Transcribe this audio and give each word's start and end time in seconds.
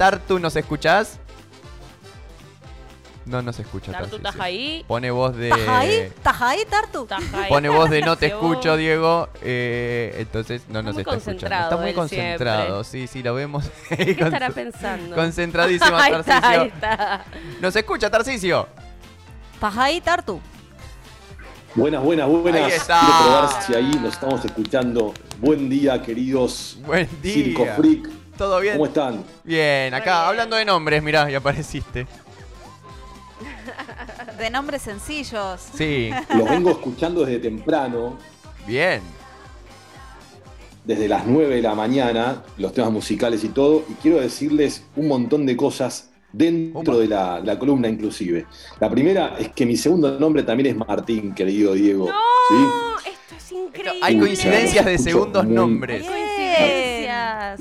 Tartu, 0.00 0.38
¿nos 0.38 0.56
escuchás? 0.56 1.18
No 3.26 3.42
nos 3.42 3.58
escucha 3.58 3.92
Tartu. 3.92 4.16
¿estás 4.16 4.40
ahí? 4.40 4.82
Pone 4.88 5.10
voz 5.10 5.36
de... 5.36 5.50
¿Estás 5.50 5.68
ahí? 5.68 5.90
¿Estás 5.90 6.40
ahí, 6.40 6.60
Tartu? 6.70 7.06
Pone 7.50 7.68
voz 7.68 7.90
de 7.90 8.00
no 8.00 8.16
te 8.16 8.28
escucho, 8.28 8.78
Diego. 8.78 9.28
eh, 9.42 10.14
entonces 10.16 10.62
no 10.70 10.78
Está 10.78 10.90
nos 10.90 10.98
está 10.98 11.00
escuchando. 11.02 11.24
concentrado 11.24 11.64
Está 11.64 11.76
muy 11.82 11.92
concentrado. 11.92 12.82
Sí, 12.82 13.06
sí, 13.08 13.22
lo 13.22 13.34
vemos. 13.34 13.66
¿Qué 13.90 14.12
estará 14.12 14.48
pensando? 14.48 15.14
Concentradísimo, 15.14 15.94
ahí 15.98 16.12
está, 16.14 16.40
Tarcisio. 16.40 16.60
ahí 16.62 16.68
está. 16.68 17.24
¿Nos 17.60 17.76
escucha, 17.76 18.08
Tarcisio? 18.08 18.68
¿Estás 19.52 19.76
ahí, 19.76 20.00
Tartu? 20.00 20.40
Buenas, 21.74 22.02
buenas, 22.02 22.26
buenas. 22.26 22.62
Ahí 22.62 22.72
está. 22.72 23.00
Quiero 23.00 23.18
probar 23.18 23.62
si 23.64 23.74
ahí 23.74 23.90
nos 24.00 24.14
estamos 24.14 24.42
escuchando. 24.46 25.12
Buen 25.40 25.68
día, 25.68 26.00
queridos 26.00 26.78
Buen 26.86 27.06
día. 27.20 27.34
Circo 27.34 27.66
Freak. 27.76 28.19
¿Todo 28.40 28.58
bien? 28.58 28.72
¿Cómo 28.76 28.86
están? 28.86 29.22
Bien, 29.44 29.92
acá 29.92 30.12
bien. 30.20 30.28
hablando 30.28 30.56
de 30.56 30.64
nombres, 30.64 31.02
mirá, 31.02 31.30
y 31.30 31.34
apareciste. 31.34 32.06
De 34.38 34.48
nombres 34.48 34.80
sencillos. 34.80 35.60
Sí, 35.74 36.10
Los 36.34 36.48
vengo 36.48 36.70
escuchando 36.70 37.22
desde 37.26 37.38
temprano, 37.40 38.16
bien. 38.66 39.02
desde 40.86 41.06
las 41.06 41.26
9 41.26 41.56
de 41.56 41.60
la 41.60 41.74
mañana, 41.74 42.42
los 42.56 42.72
temas 42.72 42.90
musicales 42.90 43.44
y 43.44 43.50
todo. 43.50 43.84
Y 43.90 43.92
quiero 44.00 44.18
decirles 44.22 44.84
un 44.96 45.08
montón 45.08 45.44
de 45.44 45.54
cosas 45.54 46.08
dentro 46.32 46.80
Opa. 46.80 46.96
de 46.96 47.08
la, 47.08 47.40
la 47.40 47.58
columna 47.58 47.88
inclusive. 47.88 48.46
La 48.80 48.88
primera 48.88 49.36
es 49.38 49.50
que 49.50 49.66
mi 49.66 49.76
segundo 49.76 50.18
nombre 50.18 50.44
también 50.44 50.68
es 50.70 50.76
Martín, 50.76 51.34
querido 51.34 51.74
Diego. 51.74 52.06
¿sí? 52.06 52.54
No, 52.54 52.96
esto 53.00 53.34
es 53.36 53.52
increíble. 53.52 54.00
Hay 54.02 54.18
coincidencias 54.18 54.86
de 54.86 54.96
segundos 54.96 55.46
nombres. 55.46 56.06
Coincidencias. 56.06 57.60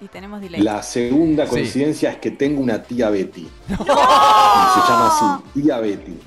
Y 0.00 0.06
tenemos 0.08 0.40
delay. 0.40 0.60
La 0.62 0.82
segunda 0.82 1.44
Sí. 1.44 1.50
coincidencia 1.50 2.12
es 2.12 2.16
que 2.18 2.30
tengo 2.30 2.60
una 2.60 2.82
tía 2.82 3.10
Betty. 3.10 3.48
Se 3.68 3.74
llama 3.84 5.08
así, 5.08 5.60
tía 5.60 5.78
Betty. 5.80 6.18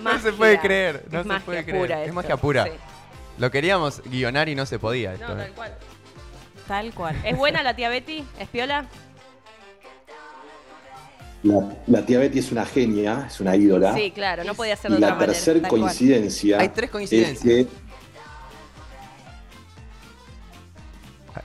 No 0.00 0.18
se 0.20 0.32
puede 0.32 0.58
creer, 0.60 1.04
no 1.10 1.18
es 1.18 1.22
se 1.24 1.28
magia 1.28 1.44
puede 1.44 1.64
creer. 1.64 1.80
Pura 1.82 1.96
Es 2.00 2.02
esto, 2.08 2.14
magia 2.14 2.36
pura. 2.36 2.64
sí. 2.64 2.70
Lo 3.38 3.50
queríamos 3.50 4.02
guionar 4.04 4.48
y 4.48 4.54
no 4.54 4.66
se 4.66 4.78
podía. 4.78 5.14
Esto, 5.14 5.26
No, 5.34 5.40
¿eh? 5.40 5.44
tal 5.46 5.52
cual. 5.54 5.72
Tal 6.68 6.94
cual. 6.94 7.16
¿Es 7.24 7.36
buena 7.36 7.62
la 7.62 7.74
tía 7.74 7.88
Betty? 7.88 8.24
¿Es 8.38 8.48
piola? 8.48 8.86
La, 11.42 11.76
la 11.88 12.06
tía 12.06 12.20
Betty 12.20 12.38
es 12.38 12.52
una 12.52 12.64
genia, 12.64 13.24
es 13.28 13.40
una 13.40 13.56
ídola. 13.56 13.94
Sí, 13.94 14.12
claro, 14.12 14.44
no 14.44 14.54
podía 14.54 14.76
ser 14.76 14.92
y 14.92 14.94
de 14.94 15.00
la 15.00 15.06
otra 15.08 15.16
manera. 15.16 15.32
tercera 15.32 15.68
coincidencia 15.68 16.60
Hay 16.60 16.68
tres 16.68 16.84
es 16.84 16.90
coincidencias. 16.92 17.42
que 17.42 17.66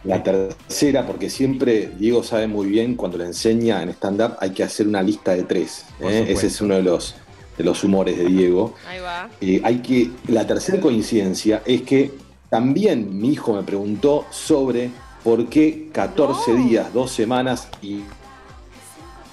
la 0.03 0.23
tercera, 0.23 1.05
porque 1.05 1.29
siempre 1.29 1.91
Diego 1.97 2.23
sabe 2.23 2.47
muy 2.47 2.67
bien 2.67 2.95
cuando 2.95 3.17
le 3.17 3.25
enseña 3.25 3.81
en 3.83 3.89
stand-up 3.89 4.35
hay 4.39 4.51
que 4.51 4.63
hacer 4.63 4.87
una 4.87 5.01
lista 5.01 5.31
de 5.31 5.43
tres. 5.43 5.85
¿eh? 6.01 6.25
Ese 6.29 6.47
es 6.47 6.61
uno 6.61 6.75
de 6.75 6.83
los, 6.83 7.15
de 7.57 7.63
los 7.63 7.83
humores 7.83 8.17
de 8.17 8.25
Diego. 8.25 8.73
Ahí 8.87 8.99
va. 8.99 9.29
Eh, 9.41 9.61
hay 9.63 9.77
que, 9.79 10.11
la 10.27 10.45
tercera 10.45 10.79
coincidencia 10.81 11.61
es 11.65 11.81
que 11.83 12.11
también 12.49 13.19
mi 13.19 13.29
hijo 13.29 13.53
me 13.53 13.63
preguntó 13.63 14.25
sobre 14.29 14.89
por 15.23 15.47
qué 15.47 15.89
14 15.91 16.53
No. 16.53 16.63
días, 16.67 16.93
dos 16.93 17.11
semanas 17.11 17.67
y 17.81 18.01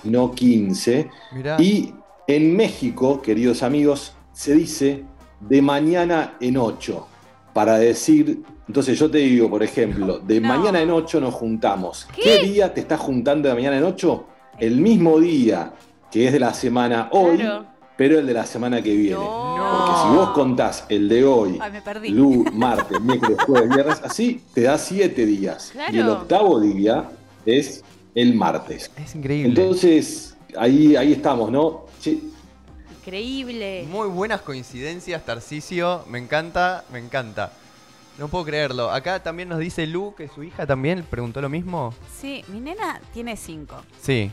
no 0.04 0.32
15. 0.32 1.10
Mirá. 1.32 1.60
Y 1.60 1.94
en 2.26 2.56
México, 2.56 3.22
queridos 3.22 3.62
amigos, 3.62 4.14
se 4.32 4.54
dice 4.54 5.04
de 5.40 5.62
mañana 5.62 6.36
en 6.40 6.56
8. 6.56 7.06
Para 7.54 7.78
decir, 7.78 8.42
entonces 8.68 8.98
yo 8.98 9.10
te 9.10 9.18
digo, 9.18 9.48
por 9.48 9.62
ejemplo, 9.62 10.18
de 10.18 10.40
No. 10.40 10.48
mañana 10.48 10.80
en 10.82 10.90
8 10.90 11.20
nos 11.20 11.32
juntamos. 11.32 12.06
¿Qué? 12.14 12.22
¿Qué, 12.22 12.38
día 12.48 12.74
te 12.74 12.80
estás 12.80 13.00
juntando 13.00 13.48
de 13.48 13.54
mañana 13.54 13.78
en 13.78 13.84
8? 13.84 14.24
El 14.58 14.76
mismo 14.80 15.18
día 15.20 15.72
que 16.10 16.26
es 16.26 16.32
de 16.32 16.40
la 16.40 16.52
semana 16.52 17.08
hoy, 17.12 17.38
Claro. 17.38 17.64
pero 17.96 18.18
el 18.18 18.26
de 18.26 18.34
la 18.34 18.44
semana 18.44 18.82
que 18.82 18.94
viene. 18.94 19.16
No. 19.16 19.84
Porque 19.86 20.00
si 20.02 20.16
vos 20.16 20.30
contás 20.30 20.84
el 20.88 21.08
de 21.08 21.24
hoy, 21.24 21.58
Ay, 21.60 21.72
me 21.72 21.80
perdí. 21.82 22.08
lu- 22.10 22.44
martes, 22.52 23.00
miércoles, 23.00 23.38
jueves, 23.46 23.68
viernes, 23.68 24.00
así 24.04 24.40
te 24.52 24.62
da 24.62 24.76
7 24.76 25.24
días. 25.24 25.70
Claro. 25.72 25.94
Y 25.96 25.98
el 26.00 26.08
octavo 26.08 26.60
día 26.60 27.08
es 27.46 27.82
el 28.16 28.34
martes. 28.34 28.90
Es 29.02 29.14
increíble. 29.14 29.48
Entonces, 29.60 30.36
ahí, 30.56 30.94
ahí 30.96 31.12
estamos, 31.12 31.50
¿no? 31.50 31.84
Che, 32.00 32.18
Increíble. 33.14 33.84
Muy 33.90 34.08
buenas 34.08 34.40
coincidencias, 34.40 35.22
Tarcisio. 35.26 36.06
Me 36.08 36.18
encanta, 36.18 36.84
me 36.90 36.98
encanta. 36.98 37.52
No 38.16 38.28
puedo 38.28 38.46
creerlo. 38.46 38.90
Acá 38.90 39.22
también 39.22 39.50
nos 39.50 39.58
dice 39.58 39.86
Lu 39.86 40.14
que 40.16 40.26
su 40.26 40.42
hija 40.42 40.66
también 40.66 41.02
preguntó 41.10 41.42
lo 41.42 41.50
mismo. 41.50 41.92
Sí, 42.18 42.42
mi 42.48 42.60
nena 42.60 43.02
tiene 43.12 43.36
cinco. 43.36 43.76
Sí, 44.00 44.32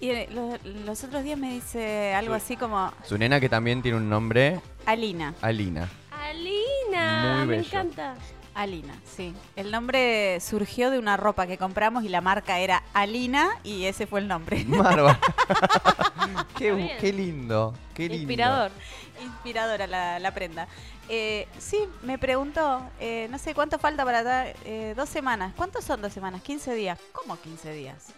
Y 0.00 0.08
eh, 0.10 0.28
lo- 0.32 0.58
los 0.86 1.04
otros 1.04 1.22
días 1.22 1.38
me 1.38 1.52
dice 1.52 2.12
algo 2.14 2.34
así 2.34 2.56
como 2.56 2.92
su 3.06 3.16
nena 3.16 3.38
que 3.38 3.48
también 3.48 3.80
tiene 3.80 3.98
un 3.98 4.08
nombre, 4.10 4.60
Alina. 4.86 5.34
Alina. 5.40 5.88
Alina, 6.10 7.36
Muy 7.38 7.46
me 7.46 7.56
bello. 7.58 7.68
encanta. 7.68 8.16
Alina, 8.60 8.92
sí. 9.16 9.34
El 9.56 9.70
nombre 9.70 10.38
surgió 10.40 10.90
de 10.90 10.98
una 10.98 11.16
ropa 11.16 11.46
que 11.46 11.56
compramos 11.56 12.04
y 12.04 12.10
la 12.10 12.20
marca 12.20 12.58
era 12.58 12.82
Alina 12.92 13.48
y 13.64 13.86
ese 13.86 14.06
fue 14.06 14.20
el 14.20 14.28
nombre. 14.28 14.64
Bárbaro. 14.68 15.18
qué, 16.58 16.70
lindo, 17.10 17.72
qué 17.94 18.02
lindo. 18.02 18.18
Inspirador. 18.18 18.70
Inspiradora 19.22 19.86
la, 19.86 20.18
la 20.18 20.34
prenda. 20.34 20.68
Eh, 21.08 21.48
sí, 21.58 21.78
me 22.02 22.18
preguntó, 22.18 22.82
eh, 23.00 23.28
no 23.30 23.38
sé 23.38 23.54
cuánto 23.54 23.78
falta 23.78 24.04
para 24.04 24.22
dar, 24.22 24.54
eh, 24.66 24.92
dos 24.94 25.08
semanas. 25.08 25.54
¿Cuántos 25.56 25.82
son 25.82 26.02
dos 26.02 26.12
semanas? 26.12 26.42
15 26.42 26.74
días. 26.74 26.98
¿Cómo 27.12 27.40
15 27.40 27.72
días? 27.72 28.12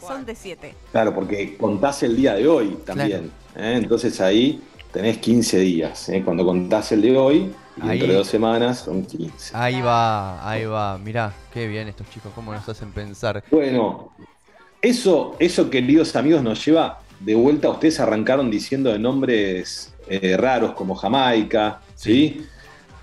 Cual. 0.00 0.16
son 0.16 0.26
de 0.26 0.34
7. 0.34 0.74
claro, 0.92 1.14
porque 1.14 1.56
contás 1.56 2.02
el 2.02 2.16
día 2.16 2.34
de 2.34 2.48
hoy 2.48 2.78
también. 2.84 3.30
¿eh? 3.54 3.74
Entonces 3.76 4.20
ahí 4.20 4.62
tenés 4.96 5.18
15 5.18 5.58
días. 5.60 6.08
¿eh? 6.08 6.22
Cuando 6.24 6.44
contás 6.44 6.90
el 6.92 7.02
de 7.02 7.16
hoy, 7.16 7.52
y 7.76 7.82
Ahí. 7.82 7.88
dentro 7.90 8.08
de 8.08 8.14
dos 8.14 8.26
semanas 8.28 8.78
son 8.80 9.04
15. 9.04 9.54
Ahí 9.56 9.80
va, 9.82 10.48
ahí 10.48 10.64
va. 10.64 10.96
Mirá, 10.98 11.32
qué 11.52 11.68
bien 11.68 11.88
estos 11.88 12.08
chicos, 12.10 12.32
cómo 12.34 12.52
nos 12.52 12.66
hacen 12.68 12.90
pensar. 12.92 13.44
Bueno, 13.50 14.12
eso, 14.80 15.36
eso, 15.38 15.68
queridos 15.68 16.16
amigos, 16.16 16.42
nos 16.42 16.64
lleva 16.64 17.00
de 17.20 17.34
vuelta. 17.34 17.68
Ustedes 17.68 18.00
arrancaron 18.00 18.50
diciendo 18.50 18.90
de 18.92 18.98
nombres 18.98 19.92
eh, 20.08 20.36
raros 20.38 20.72
como 20.72 20.94
Jamaica, 20.94 21.80
¿sí? 21.94 22.46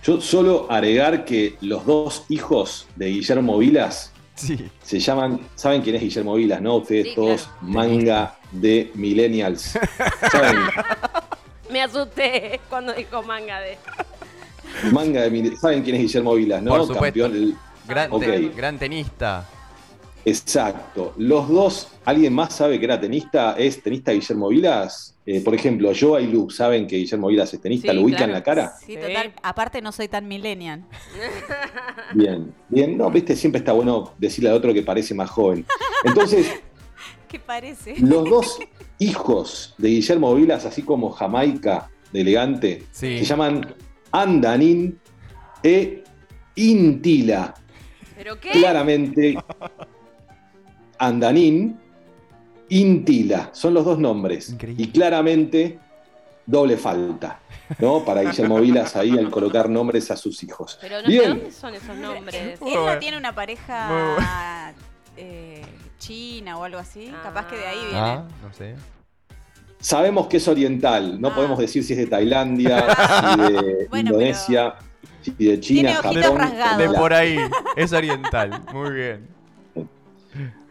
Yo 0.04 0.20
solo 0.20 0.68
agregar 0.70 1.24
que 1.26 1.56
los 1.62 1.86
dos 1.86 2.26
hijos 2.30 2.88
de 2.96 3.08
Guillermo 3.08 3.58
Vilas 3.60 4.10
Sí. 4.36 4.58
se 4.82 5.00
llaman, 5.00 5.40
¿saben 5.54 5.84
quién 5.84 5.96
es 5.96 6.02
Guillermo 6.02 6.34
Vilas, 6.34 6.60
no? 6.62 6.78
Ustedes 6.78 7.10
Sí, 7.10 7.16
todos 7.16 7.44
claro. 7.44 7.58
manga 7.62 8.36
de 8.52 8.92
millennials. 8.96 9.78
¿Saben? 10.32 10.58
Me 11.74 11.82
asusté 11.82 12.62
cuando 12.70 12.94
dijo 12.94 13.22
manga 13.24 13.60
de. 13.60 13.78
Manga 14.92 15.22
de 15.22 15.56
¿Saben 15.58 15.82
quién 15.84 15.96
es 15.96 16.04
Guillermo 16.04 16.36
Vilas, 16.36 16.62
no? 16.62 16.70
Por 16.72 16.88
supuesto. 16.88 17.20
Campeón, 17.22 17.36
el- 17.36 18.52
Gran, 18.56 18.78
tenista. 18.80 19.46
Exacto. 20.24 21.14
Los 21.18 21.50
dos, 21.50 21.90
¿alguien 22.06 22.34
más 22.34 22.56
sabe 22.56 22.80
que 22.80 22.86
era 22.86 23.00
tenista? 23.00 23.56
¿Es 23.58 23.82
tenista 23.84 24.12
Guillermo 24.14 24.48
Vilas? 24.50 25.16
Eh, 25.26 25.42
por 25.42 25.54
ejemplo, 25.54 25.92
Joa 26.00 26.22
y 26.22 26.28
Lu, 26.28 26.50
¿saben 26.50 26.86
que 26.88 26.98
Guillermo 26.98 27.28
Vilas 27.28 27.54
es 27.54 27.60
tenista? 27.62 27.92
Sí, 27.92 27.98
¿Lo 27.98 28.04
ubican 28.04 28.18
claro. 28.30 28.34
la 28.34 28.44
cara? 28.44 28.74
Sí, 28.80 28.94
Sí. 28.94 28.98
total. 28.98 29.34
Aparte 29.42 29.82
no 29.82 29.92
soy 29.92 30.08
tan 30.08 30.28
millennial. 30.28 30.84
Bien, 32.14 32.54
bien. 32.70 32.98
No, 32.98 33.10
viste, 33.10 33.36
siempre 33.36 33.60
está 33.60 33.74
bueno 33.74 34.14
decirle 34.18 34.50
al 34.50 34.56
otro 34.56 34.74
que 34.74 34.82
parece 34.84 35.14
más 35.14 35.30
joven. 35.30 35.66
Entonces, 36.06 36.48
¿Qué 37.34 37.40
parece? 37.40 37.96
los 38.00 38.30
dos 38.30 38.60
hijos 39.00 39.74
de 39.80 39.90
Guillermo 39.90 40.36
Vilas, 40.36 40.66
así 40.66 40.84
como 40.84 41.10
Jamaica 41.10 41.90
de 42.12 42.22
elegante, 42.22 42.84
Sí. 42.92 43.18
se 43.18 43.26
llaman 43.26 43.74
Andanín 44.12 45.00
e 45.64 46.04
Intila. 46.56 47.56
¿Pero 48.16 48.40
qué? 48.40 48.52
Claramente, 48.52 49.36
Andanín, 51.00 51.80
Intila, 52.70 53.50
son 53.52 53.74
los 53.74 53.84
dos 53.84 53.98
nombres. 53.98 54.52
Increíble. 54.52 54.84
Y 54.84 54.88
claramente, 54.90 55.80
doble 56.46 56.78
falta, 56.78 57.40
¿no? 57.80 58.06
Para 58.06 58.22
Guillermo 58.22 58.60
Vilas 58.60 58.96
ahí 58.96 59.18
al 59.18 59.32
colocar 59.32 59.70
nombres 59.72 60.12
a 60.12 60.16
sus 60.16 60.44
hijos. 60.44 60.78
Pero 60.82 60.98
no, 60.98 61.02
¿de 61.02 61.08
Bien, 61.10 61.30
dónde 61.30 61.52
son 61.52 61.74
esos 61.74 61.96
nombres? 61.98 62.62
No 62.62 63.00
tiene 63.00 63.18
una 63.18 63.34
pareja 63.34 64.72
eh, 65.18 65.64
china 66.08 66.58
o 66.58 66.64
algo 66.64 66.78
así. 66.80 67.12
Ah. 67.14 67.22
Capaz 67.24 67.48
que 67.48 67.58
de 67.58 67.66
ahí 67.66 67.80
viene. 67.86 68.00
Ah, 68.00 68.28
no 68.44 68.54
sé. 68.54 68.76
sabemos 69.80 70.28
que 70.28 70.38
es 70.38 70.48
oriental, 70.48 71.20
no 71.20 71.28
Ah. 71.30 71.36
podemos 71.36 71.58
decir 71.60 71.84
si 71.84 71.94
es 71.94 72.00
de 72.00 72.08
Tailandia, 72.08 72.86
si 73.36 73.42
de 73.54 73.88
Bueno, 73.90 74.10
Indonesia, 74.12 74.76
si 75.22 75.32
de 75.32 75.60
China, 75.60 75.82
Tiene 75.82 76.00
ojitos 76.00 76.24
Japón. 76.24 76.38
rasgados. 76.40 76.78
De 76.78 76.90
por 76.98 77.14
ahí. 77.14 77.38
Es 77.76 77.92
oriental. 77.94 78.62
Muy 78.74 78.92
bien. 78.92 79.28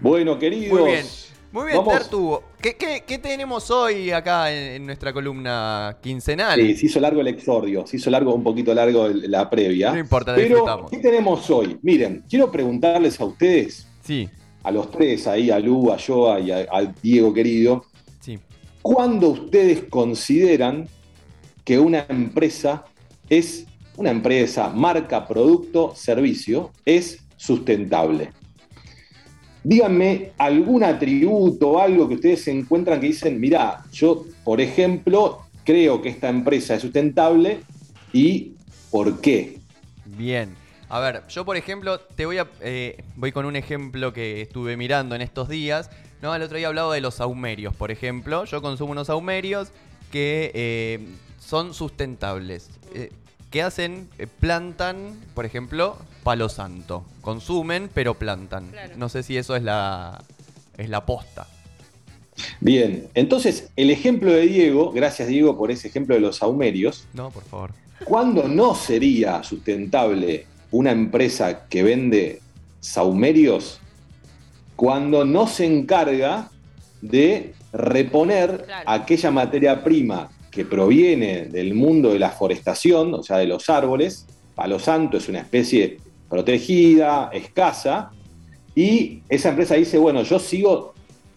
Bueno, 0.00 0.38
queridos, 0.38 0.81
Muy 0.81 0.90
bien. 0.90 1.06
Muy 1.52 1.67
bien. 1.67 1.85
Tertu. 1.85 2.40
¿Qué, 2.61 2.76
qué, 2.76 3.05
qué 3.06 3.19
tenemos 3.19 3.70
hoy 3.70 4.11
acá 4.11 4.50
en, 4.50 4.76
en 4.76 4.87
nuestra 4.87 5.12
columna 5.12 5.99
quincenal? 6.02 6.58
Sí, 6.58 6.75
se 6.76 6.87
hizo 6.87 6.99
largo 6.99 7.20
el 7.20 7.28
exordio, 7.28 7.87
se 7.87 7.99
hizo 7.99 8.08
largo 8.11 8.35
un 8.35 8.43
poquito 8.43 8.73
largo 8.75 9.05
el- 9.06 9.31
la 9.31 9.50
previa. 9.50 9.93
No 9.93 9.99
importa, 9.99 10.35
Pero. 10.35 10.87
¿qué 10.90 10.96
tenemos 10.99 11.49
hoy? 11.50 11.78
Miren, 11.82 12.25
quiero 12.28 12.50
preguntarles 12.50 13.20
a 13.20 13.26
ustedes, 13.26 13.87
Sí, 14.02 14.28
a 14.62 14.70
los 14.70 14.91
tres 14.91 15.26
ahí, 15.26 15.50
a 15.50 15.59
Lu, 15.59 15.91
a 15.91 15.99
Joa 15.99 16.41
y 16.41 16.50
a, 16.50 16.67
a 16.70 16.85
Diego 17.03 17.32
querido, 17.32 17.85
sí. 18.20 18.38
¿cuándo 18.81 19.29
ustedes 19.31 19.85
consideran 19.88 20.88
que 21.64 21.79
una 21.79 22.06
empresa 22.09 22.85
es 23.29 23.67
una 23.97 24.11
empresa, 24.11 24.69
marca, 24.69 25.26
producto, 25.26 25.93
servicio, 25.94 26.70
es 26.85 27.19
sustentable? 27.37 28.32
Díganme 29.64 30.32
algún 30.38 30.82
atributo 30.82 31.70
o 31.70 31.79
algo 31.79 32.09
que 32.09 32.17
ustedes 32.17 32.49
encuentran 32.49 33.00
que 33.00 33.09
dicen, 33.09 33.38
mirá, 33.38 33.85
yo, 33.93 34.25
por 34.44 34.61
ejemplo, 34.61 35.43
creo 35.64 36.03
que 36.03 36.09
esta 36.09 36.29
empresa 36.29 36.75
es 36.75 36.82
sustentable 36.82 37.61
y 38.12 38.55
¿por 38.91 39.20
qué? 39.20 39.59
Bien. 40.05 40.62
A 40.93 41.00
ver, 41.00 41.23
yo 41.29 41.47
por 41.47 41.56
ejemplo, 41.56 42.00
te 42.00 42.27
voy 42.27 42.37
a. 42.37 42.47
eh, 42.61 43.03
voy 43.17 43.33
con 43.33 43.47
un 43.47 43.56
ejemplo 43.56 44.12
que 44.12 44.43
estuve 44.43 44.77
mirando 44.77 45.15
en 45.15 45.23
estos 45.23 45.49
días. 45.49 45.89
No, 46.21 46.35
el 46.35 46.43
otro 46.43 46.59
día 46.59 46.69
hablaba 46.69 46.94
de 46.94 47.00
los 47.00 47.15
saumerios, 47.15 47.75
por 47.75 47.91
ejemplo. 47.91 48.44
Yo 48.44 48.61
consumo 48.61 48.93
unos 48.93 49.06
saumerios 49.06 49.69
que 50.11 50.50
eh, 50.53 51.00
son 51.41 51.73
sustentables. 51.73 52.69
Eh, 52.94 53.11
¿Qué 53.50 53.62
hacen? 53.62 54.11
Eh, 54.19 54.27
plantan, 54.27 55.19
por 55.35 55.47
ejemplo, 55.47 55.97
palo 56.25 56.50
santo. 56.50 57.06
Consumen, 57.23 57.88
pero 57.95 58.12
plantan. 58.12 58.69
Claro. 58.69 58.93
No 58.99 59.09
sé 59.09 59.23
si 59.23 59.38
eso 59.38 59.56
es 59.56 59.62
la. 59.62 60.23
es 60.77 60.91
la 60.91 61.06
posta. 61.06 61.47
Bien, 62.61 63.09
entonces 63.15 63.71
el 63.77 63.91
ejemplo 63.91 64.31
de 64.31 64.43
Diego, 64.43 64.93
gracias 64.93 65.29
Diego 65.29 65.56
por 65.56 65.71
ese 65.71 65.88
ejemplo 65.88 66.15
de 66.15 66.21
los 66.21 66.37
saumerios, 66.37 67.06
No, 67.15 67.31
por 67.31 67.45
favor. 67.45 67.71
¿Cuándo 68.05 68.47
no 68.49 68.75
sería 68.75 69.43
sustentable 69.43 70.51
una 70.73 70.91
empresa 70.91 71.69
que 71.69 71.83
vende 71.85 72.41
saumerios? 72.81 73.79
Cuando 74.75 75.25
no 75.25 75.47
se 75.47 75.65
encarga 75.67 76.51
de 77.01 77.55
reponer 77.73 78.65
Claro. 78.67 78.91
aquella 78.91 79.31
materia 79.31 79.85
prima 79.85 80.31
que 80.51 80.65
proviene 80.65 81.47
del 81.47 81.75
mundo 81.75 82.13
de 82.13 82.19
la 82.19 82.31
forestación, 82.31 83.15
o 83.15 83.23
sea, 83.23 83.39
de 83.39 83.47
los 83.47 83.71
árboles. 83.71 84.27
Palo 84.55 84.79
Santo 84.79 85.17
es 85.17 85.29
una 85.29 85.39
especie 85.39 85.99
protegida, 86.29 87.31
escasa, 87.33 88.11
y 88.75 89.23
esa 89.29 89.51
empresa 89.51 89.75
dice, 89.77 89.99
bueno, 89.99 90.23
yo 90.23 90.39
sigo 90.39 90.93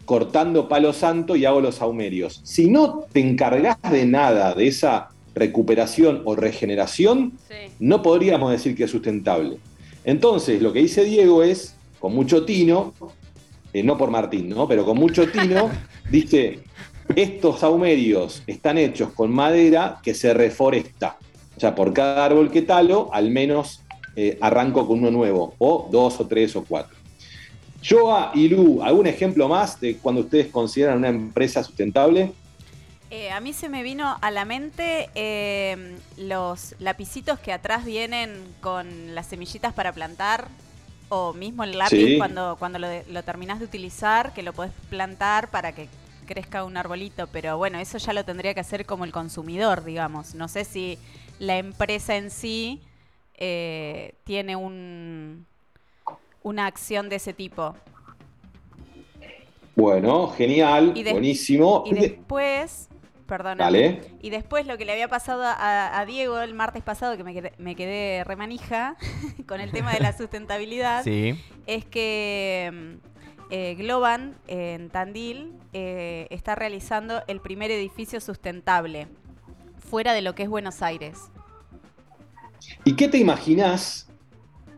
cortando 0.05 0.67
palo 0.69 0.93
santo 0.93 1.35
y 1.35 1.45
hago 1.45 1.61
los 1.61 1.75
saumerios. 1.75 2.39
Si 2.43 2.69
no 2.69 3.05
te 3.11 3.19
encargas 3.21 3.77
de 3.89 4.05
nada 4.05 4.53
de 4.53 4.67
esa 4.67 5.09
recuperación 5.35 6.21
o 6.25 6.35
regeneración, 6.35 7.33
Sí. 7.47 7.55
no 7.79 8.01
podríamos 8.01 8.51
decir 8.51 8.75
que 8.75 8.85
es 8.85 8.91
sustentable. 8.91 9.57
Entonces, 10.05 10.61
lo 10.61 10.71
que 10.73 10.79
dice 10.79 11.03
Diego 11.03 11.43
es, 11.43 11.75
con 11.99 12.15
mucho 12.15 12.45
tino, 12.45 12.93
eh, 13.73 13.83
no 13.83 13.97
por 13.97 14.09
Martín, 14.09 14.49
¿no? 14.49 14.67
Pero 14.67 14.85
con 14.85 14.97
mucho 14.97 15.27
tino, 15.29 15.69
dice, 16.09 16.59
estos 17.15 17.59
saumerios 17.59 18.41
están 18.47 18.77
hechos 18.77 19.09
con 19.13 19.31
madera 19.31 19.99
que 20.01 20.13
se 20.13 20.33
reforesta. 20.33 21.17
O 21.55 21.59
sea, 21.59 21.75
por 21.75 21.93
cada 21.93 22.25
árbol 22.25 22.49
que 22.51 22.61
talo, 22.61 23.09
al 23.13 23.29
menos 23.29 23.81
eh, 24.15 24.37
arranco 24.41 24.87
con 24.87 24.99
uno 24.99 25.11
nuevo, 25.11 25.53
o 25.57 25.89
dos 25.91 26.19
o 26.21 26.25
tres 26.27 26.55
o 26.55 26.63
cuatro. 26.63 26.95
Joa 27.87 28.31
y 28.33 28.47
Lu, 28.47 28.81
¿algún 28.81 29.07
ejemplo 29.07 29.47
más 29.47 29.79
de 29.79 29.97
cuando 29.97 30.21
ustedes 30.21 30.47
consideran 30.47 30.97
una 30.97 31.09
empresa 31.09 31.63
sustentable? 31.63 32.31
Eh, 33.17 33.31
a 33.31 33.39
mí 33.39 33.53
se 33.53 33.69
me 33.69 33.81
vino 33.81 34.17
a 34.19 34.29
la 34.29 34.43
mente 34.43 35.09
eh, 35.15 35.95
los 36.17 36.75
lapicitos 36.79 37.39
que 37.39 37.53
atrás 37.53 37.85
vienen 37.85 38.43
con 38.59 39.15
las 39.15 39.27
semillitas 39.27 39.73
para 39.73 39.93
plantar, 39.93 40.49
o 41.07 41.31
mismo 41.31 41.63
el 41.63 41.77
lápiz 41.77 41.95
Sí. 41.95 42.17
cuando, 42.17 42.57
cuando 42.59 42.77
lo, 42.77 42.89
lo 43.09 43.23
terminás 43.23 43.59
de 43.59 43.65
utilizar, 43.65 44.33
que 44.33 44.43
lo 44.43 44.51
podés 44.51 44.73
plantar 44.89 45.49
para 45.49 45.71
que 45.73 45.87
crezca 46.25 46.65
un 46.65 46.75
arbolito, 46.75 47.27
pero 47.27 47.57
bueno, 47.57 47.79
eso 47.79 47.97
ya 47.99 48.11
lo 48.11 48.25
tendría 48.25 48.53
que 48.53 48.59
hacer 48.59 48.85
como 48.85 49.05
el 49.05 49.13
consumidor, 49.13 49.85
digamos. 49.85 50.35
No 50.35 50.49
sé 50.49 50.65
si 50.65 50.97
la 51.39 51.57
empresa 51.57 52.17
en 52.17 52.29
sí 52.29 52.81
eh, 53.37 54.13
tiene 54.25 54.57
un, 54.57 55.45
una 56.43 56.65
acción 56.65 57.07
de 57.07 57.15
ese 57.15 57.31
tipo. 57.31 57.77
Bueno, 59.73 60.27
genial, 60.31 60.91
Y 60.95 61.03
de- 61.03 61.11
buenísimo. 61.13 61.83
Y 61.85 61.93
después, 61.93 62.89
perdón. 63.25 63.57
Dale. 63.57 64.01
Y 64.21 64.29
después 64.29 64.67
lo 64.67 64.77
que 64.77 64.85
le 64.85 64.91
había 64.93 65.07
pasado 65.07 65.43
a, 65.43 65.99
a 65.99 66.05
Diego 66.05 66.39
el 66.39 66.53
martes 66.53 66.83
pasado, 66.83 67.17
que 67.17 67.23
me 67.23 67.33
quedé, 67.33 67.53
me 67.57 67.75
quedé 67.75 68.23
remanija 68.23 68.95
con 69.47 69.61
el 69.61 69.71
tema 69.71 69.93
de 69.93 69.99
la 69.99 70.11
sustentabilidad, 70.17 71.03
Sí. 71.03 71.39
es 71.67 71.85
que 71.85 72.97
eh, 73.51 73.75
Globan 73.77 74.35
en 74.47 74.89
Tandil 74.89 75.53
eh, 75.73 76.27
está 76.29 76.55
realizando 76.55 77.21
el 77.27 77.39
primer 77.41 77.71
edificio 77.71 78.19
sustentable 78.21 79.07
fuera 79.89 80.13
de 80.13 80.21
lo 80.21 80.33
que 80.35 80.43
es 80.43 80.49
Buenos 80.49 80.81
Aires. 80.81 81.17
¿Y 82.83 82.95
qué 82.95 83.07
te 83.07 83.17
imaginás 83.17 84.07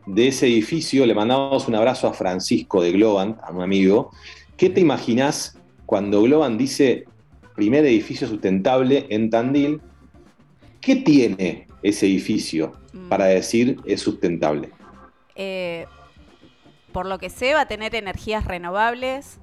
de 0.05 0.27
ese 0.27 0.47
edificio? 0.47 1.05
Le 1.05 1.13
mandamos 1.15 1.67
un 1.67 1.75
abrazo 1.75 2.07
a 2.07 2.13
Francisco 2.13 2.81
de 2.81 2.91
Globan, 2.91 3.37
a 3.43 3.51
un 3.51 3.61
amigo. 3.61 4.11
¿Qué 4.57 4.69
te 4.69 4.81
imaginás 4.81 5.57
cuando 5.85 6.21
Globan 6.23 6.57
dice 6.57 7.05
primer 7.57 7.83
edificio 7.85 8.27
sustentable 8.27 9.07
en 9.09 9.29
Tandil? 9.29 9.81
¿Qué 10.79 10.95
tiene 10.95 11.67
ese 11.83 12.05
edificio 12.05 12.71
Mm. 12.93 13.09
para 13.09 13.25
decir 13.25 13.77
es 13.85 13.99
sustentable? 14.01 14.69
Eh, 15.35 15.85
por 16.93 17.05
lo 17.07 17.17
que 17.17 17.29
sé, 17.29 17.53
va 17.53 17.61
a 17.61 17.67
tener 17.67 17.93
energías 17.95 18.45
renovables. 18.45 19.39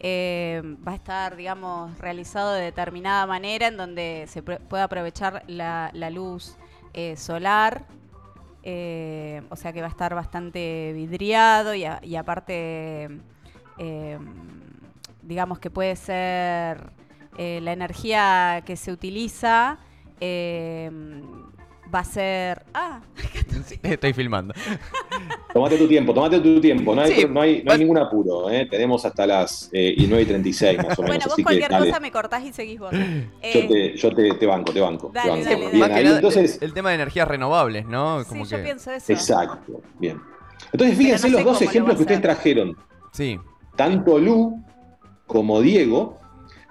Eh, 0.00 0.62
va 0.86 0.92
a 0.92 0.94
estar, 0.96 1.36
digamos, 1.36 1.96
realizado 1.98 2.52
de 2.54 2.62
determinada 2.62 3.26
manera 3.26 3.68
en 3.68 3.76
donde 3.76 4.26
se 4.28 4.42
pueda 4.42 4.84
aprovechar 4.84 5.44
la, 5.46 5.90
la 5.94 6.10
luz 6.10 6.56
eh, 6.92 7.16
solar. 7.16 7.84
Eh, 8.64 9.42
o 9.50 9.56
sea 9.56 9.72
que 9.72 9.80
va 9.80 9.88
a 9.88 9.90
estar 9.90 10.14
bastante 10.14 10.92
vidriado 10.94 11.74
y, 11.74 11.84
a- 11.84 12.00
y 12.02 12.14
aparte, 12.16 13.08
eh, 13.78 14.18
digamos 15.22 15.58
que 15.58 15.70
puede 15.70 15.96
ser 15.96 16.90
eh, 17.38 17.60
la 17.62 17.72
energía 17.72 18.62
que 18.66 18.76
se 18.76 18.92
utiliza. 18.92 19.78
eh, 20.20 20.90
va 21.94 21.98
a 21.98 22.04
ser... 22.04 22.64
Ah, 22.72 23.00
Estoy 23.82 24.12
filmando. 24.14 24.54
Tomate 25.52 25.76
tu 25.76 25.86
tiempo, 25.86 26.14
tomate 26.14 26.40
tu 26.40 26.58
tiempo. 26.58 26.94
No 26.94 27.02
hay, 27.02 27.12
Sí, 27.12 27.26
no 27.28 27.42
hay, 27.42 27.56
no 27.56 27.58
hay 27.58 27.64
vas- 27.64 27.78
ningún 27.78 27.98
apuro. 27.98 28.48
¿eh? 28.50 28.66
Tenemos 28.70 29.04
hasta 29.04 29.26
las 29.26 29.68
eh, 29.74 29.92
y 29.98 30.06
9 30.06 30.22
y 30.22 30.26
36 30.26 30.78
más 30.78 30.98
o 30.98 31.02
menos. 31.02 31.06
Bueno, 31.08 31.24
vos 31.24 31.32
así 31.34 31.36
que 31.36 31.42
cualquier 31.42 31.70
dale. 31.70 31.86
cosa 31.86 32.00
me 32.00 32.10
cortás 32.10 32.42
y 32.44 32.52
seguís 32.54 32.80
vos. 32.80 32.92
Yo, 32.92 32.98
Eh, 33.42 33.66
te, 33.68 33.96
yo 33.98 34.14
te, 34.14 34.32
te 34.34 34.46
banco, 34.46 34.72
te 34.72 34.80
banco. 34.80 35.10
te 35.12 35.18
banco. 35.28 35.44
dale, 35.44 35.70
Bien, 35.70 35.92
ahí, 35.92 36.06
entonces, 36.06 36.58
el 36.62 36.72
tema 36.72 36.88
de 36.88 36.94
energías 36.94 37.28
renovables, 37.28 37.84
¿no? 37.84 38.24
sí, 38.24 38.42
yo 38.48 38.62
pienso 38.62 38.90
eso. 38.90 39.12
exacto. 39.12 39.82
Bien. 39.98 40.18
Entonces, 40.72 40.96
fíjense 40.96 41.28
no 41.28 41.38
sé 41.38 41.44
los 41.44 41.44
dos 41.44 41.60
lo 41.60 41.68
ejemplos 41.68 41.96
que 41.96 42.02
ustedes 42.02 42.22
trajeron. 42.22 42.76
Sí. 43.12 43.38
tanto 43.76 44.18
Lu 44.18 44.64
como 45.32 45.62
Diego 45.62 46.20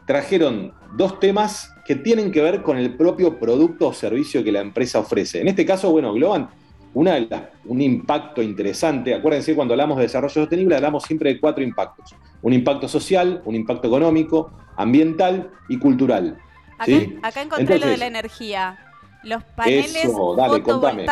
trajeron 0.06 0.74
dos 0.96 1.20
temas 1.20 1.74
que 1.84 1.96
tienen 1.96 2.32
que 2.32 2.42
ver 2.42 2.62
con 2.62 2.78
el 2.78 2.96
propio 2.96 3.40
producto 3.40 3.88
o 3.88 3.94
servicio 3.94 4.44
que 4.44 4.52
la 4.52 4.62
empresa 4.62 5.00
ofrece. 5.00 5.42
En 5.42 5.48
este 5.48 5.66
caso, 5.66 5.90
bueno, 5.92 6.14
Globan, 6.14 6.48
una 6.94 7.16
de 7.16 7.22
las- 7.28 7.44
un 7.66 7.82
impacto 7.82 8.42
interesante. 8.42 9.16
Acuérdense, 9.16 9.56
cuando 9.56 9.74
hablamos 9.74 9.98
de 9.98 10.04
desarrollo 10.04 10.34
sostenible, 10.34 10.76
hablamos 10.76 11.04
siempre 11.04 11.34
de 11.34 11.40
cuatro 11.40 11.64
impactos. 11.64 12.14
Un 12.44 12.54
impacto 12.54 12.88
social, 12.88 13.42
un 13.46 13.56
impacto 13.56 13.88
económico, 13.88 14.52
ambiental 14.78 15.50
y 15.68 15.80
cultural. 15.80 16.38
Acá, 16.76 16.86
¿sí? 16.86 17.18
acá 17.24 17.42
encontré 17.42 17.80
lo 17.80 17.88
de 17.88 17.98
la 17.98 18.08
energía. 18.08 18.78
Los 19.24 19.44
paneles 19.44 19.96
Eso, 19.96 20.36
dale, 20.36 20.62
contame. 20.62 21.06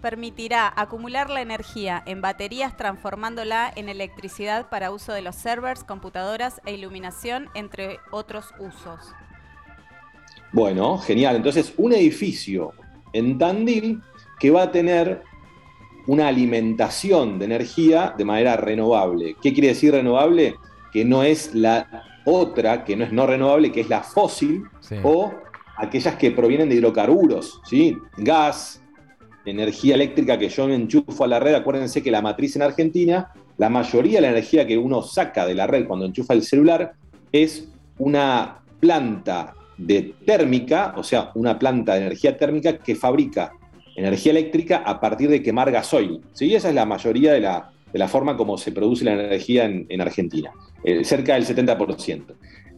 Permitirá 0.00 0.72
acumular 0.74 1.30
la 1.30 1.40
energía 1.40 2.02
en 2.06 2.20
baterías 2.20 2.76
transformándola 2.76 3.72
en 3.74 3.88
electricidad 3.88 4.68
para 4.68 4.90
uso 4.90 5.12
de 5.12 5.22
los 5.22 5.36
servers, 5.36 5.84
computadoras 5.84 6.60
e 6.66 6.74
iluminación, 6.74 7.48
entre 7.54 7.98
otros 8.10 8.52
usos. 8.58 9.12
Bueno, 10.52 10.98
genial. 10.98 11.36
Entonces, 11.36 11.72
un 11.76 11.92
edificio 11.92 12.72
en 13.12 13.38
Tandil 13.38 14.02
que 14.38 14.50
va 14.50 14.62
a 14.64 14.72
tener 14.72 15.22
una 16.06 16.28
alimentación 16.28 17.38
de 17.38 17.44
energía 17.44 18.14
de 18.16 18.24
manera 18.24 18.56
renovable. 18.56 19.36
¿Qué 19.40 19.52
quiere 19.52 19.68
decir 19.68 19.92
renovable? 19.92 20.56
Que 20.92 21.04
no 21.04 21.22
es 21.22 21.54
la 21.54 22.04
otra, 22.24 22.84
que 22.84 22.96
no 22.96 23.04
es 23.04 23.12
no 23.12 23.26
renovable, 23.26 23.70
que 23.70 23.82
es 23.82 23.88
la 23.88 24.02
fósil 24.02 24.64
Sí. 24.80 24.96
o 25.04 25.32
aquellas 25.76 26.16
que 26.16 26.30
provienen 26.32 26.68
de 26.68 26.74
hidrocarburos, 26.76 27.60
¿sí? 27.64 27.96
Gas, 28.16 28.79
energía 29.44 29.94
eléctrica 29.94 30.38
que 30.38 30.48
yo 30.48 30.66
me 30.66 30.74
enchufo 30.74 31.24
a 31.24 31.28
la 31.28 31.40
red, 31.40 31.54
acuérdense 31.54 32.02
que 32.02 32.10
la 32.10 32.22
matriz 32.22 32.56
en 32.56 32.62
Argentina, 32.62 33.32
la 33.56 33.68
mayoría 33.68 34.18
de 34.18 34.22
la 34.22 34.30
energía 34.30 34.66
que 34.66 34.78
uno 34.78 35.02
saca 35.02 35.46
de 35.46 35.54
la 35.54 35.66
red 35.66 35.86
cuando 35.86 36.06
enchufa 36.06 36.34
el 36.34 36.42
celular 36.42 36.92
es 37.32 37.68
una 37.98 38.62
planta 38.80 39.54
de 39.76 40.14
térmica, 40.24 40.94
o 40.96 41.02
sea, 41.02 41.30
una 41.34 41.58
planta 41.58 41.94
de 41.94 42.02
energía 42.02 42.36
térmica 42.36 42.78
que 42.78 42.94
fabrica 42.94 43.52
energía 43.96 44.32
eléctrica 44.32 44.82
a 44.84 45.00
partir 45.00 45.28
de 45.28 45.42
quemar 45.42 45.70
gasoil. 45.70 46.20
¿sí? 46.32 46.54
Esa 46.54 46.68
es 46.68 46.74
la 46.74 46.86
mayoría 46.86 47.32
de 47.32 47.40
la, 47.40 47.70
de 47.92 47.98
la 47.98 48.08
forma 48.08 48.36
como 48.36 48.58
se 48.58 48.72
produce 48.72 49.04
la 49.04 49.12
energía 49.12 49.64
en, 49.64 50.00
Argentina, 50.00 50.52
eh, 50.84 51.04
cerca 51.04 51.34
del 51.34 51.46
70%. 51.46 52.24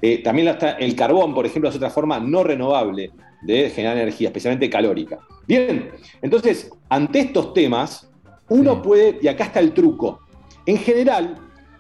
Eh, 0.00 0.18
también 0.22 0.48
está 0.48 0.72
el 0.72 0.96
carbón, 0.96 1.34
por 1.34 1.46
ejemplo, 1.46 1.70
es 1.70 1.76
otra 1.76 1.90
forma 1.90 2.18
no 2.18 2.42
renovable 2.42 3.10
de 3.42 3.70
generar 3.70 3.96
energía, 3.96 4.28
especialmente 4.28 4.70
calórica. 4.70 5.18
Bien, 5.46 5.90
entonces, 6.20 6.70
ante 6.88 7.20
estos 7.20 7.52
temas, 7.52 8.10
uno 8.48 8.80
puede, 8.82 9.18
y 9.20 9.28
acá 9.28 9.44
está 9.44 9.60
el 9.60 9.72
truco, 9.72 10.20
en 10.66 10.78
general, 10.78 11.36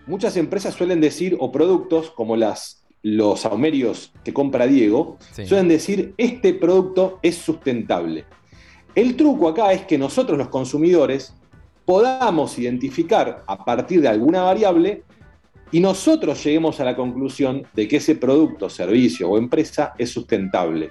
muchas 0.06 0.36
empresas 0.36 0.74
suelen 0.74 1.00
decir, 1.00 1.36
o 1.38 1.52
productos 1.52 2.10
como 2.10 2.36
las, 2.36 2.84
los 3.02 3.40
saumerios 3.40 4.12
que 4.24 4.32
compra 4.32 4.66
Diego, 4.66 5.18
suelen 5.44 5.68
decir, 5.68 6.14
este 6.16 6.54
producto 6.54 7.18
es 7.22 7.36
sustentable. 7.36 8.24
El 8.94 9.16
truco 9.16 9.48
acá 9.48 9.72
es 9.72 9.82
que 9.82 9.96
nosotros 9.96 10.36
los 10.36 10.48
consumidores 10.48 11.34
podamos 11.84 12.58
identificar 12.58 13.42
a 13.46 13.64
partir 13.64 14.00
de 14.00 14.08
alguna 14.08 14.42
variable 14.42 15.04
y 15.70 15.80
nosotros 15.80 16.44
lleguemos 16.44 16.78
a 16.80 16.84
la 16.84 16.94
conclusión 16.94 17.66
de 17.72 17.88
que 17.88 17.96
ese 17.96 18.16
producto, 18.16 18.68
servicio 18.68 19.30
o 19.30 19.38
empresa 19.38 19.94
es 19.96 20.10
sustentable. 20.10 20.90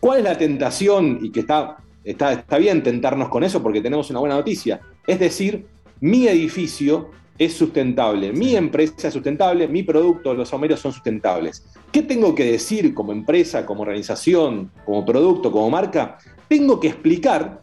¿Cuál 0.00 0.18
es 0.18 0.24
la 0.24 0.38
tentación? 0.38 1.18
Y 1.22 1.30
que 1.30 1.40
está, 1.40 1.76
está, 2.02 2.32
está 2.32 2.58
bien 2.58 2.82
tentarnos 2.82 3.28
con 3.28 3.44
eso 3.44 3.62
porque 3.62 3.80
tenemos 3.80 4.10
una 4.10 4.20
buena 4.20 4.36
noticia. 4.36 4.80
Es 5.06 5.20
decir, 5.20 5.66
mi 6.00 6.26
edificio 6.26 7.10
es 7.38 7.54
sustentable, 7.54 8.32
mi 8.32 8.54
empresa 8.54 9.08
es 9.08 9.14
sustentable, 9.14 9.66
mi 9.68 9.82
producto, 9.82 10.34
los 10.34 10.48
saumeros 10.48 10.80
son 10.80 10.92
sustentables. 10.92 11.64
¿Qué 11.90 12.02
tengo 12.02 12.34
que 12.34 12.44
decir 12.44 12.92
como 12.94 13.12
empresa, 13.12 13.64
como 13.64 13.82
organización, 13.82 14.70
como 14.84 15.04
producto, 15.06 15.50
como 15.50 15.70
marca? 15.70 16.18
Tengo 16.48 16.78
que 16.80 16.88
explicar 16.88 17.62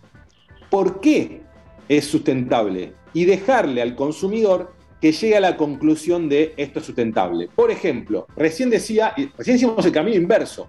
por 0.70 1.00
qué 1.00 1.42
es 1.88 2.06
sustentable 2.06 2.94
y 3.14 3.26
dejarle 3.26 3.82
al 3.82 3.96
consumidor 3.96 4.74
que 5.00 5.12
llegue 5.12 5.38
a 5.38 5.42
la 5.42 5.58
conclusión 5.58 6.28
de 6.28 6.54
esto 6.58 6.80
es 6.80 6.86
sustentable. 6.86 7.50
Por 7.54 7.72
ejemplo, 7.72 8.26
recién 8.36 8.70
decía, 8.70 9.14
recién 9.38 9.58
hicimos 9.58 9.86
el 9.86 9.92
camino 9.92 10.18
inverso. 10.18 10.68